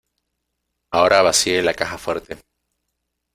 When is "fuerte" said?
1.99-2.39